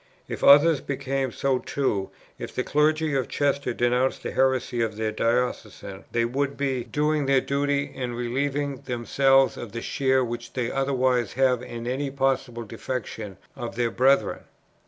[0.27, 2.09] If others became so too,
[2.39, 7.27] if the clergy of Chester denounced the heresy of their diocesan, they would be doing
[7.27, 12.63] their duty, and relieving themselves of the share which they otherwise have in any possible
[12.63, 14.45] defection of their brethren.